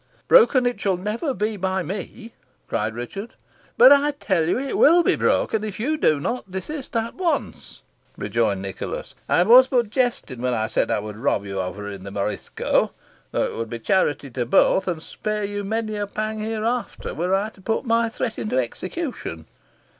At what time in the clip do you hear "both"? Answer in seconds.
14.47-14.87